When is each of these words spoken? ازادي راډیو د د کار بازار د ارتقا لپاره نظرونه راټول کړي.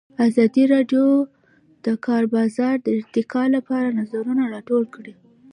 ازادي 0.27 0.63
راډیو 0.73 1.05
د 1.25 1.27
د 1.85 1.87
کار 2.05 2.23
بازار 2.35 2.75
د 2.81 2.87
ارتقا 2.99 3.43
لپاره 3.55 3.95
نظرونه 3.99 4.43
راټول 4.53 4.83
کړي. 4.95 5.13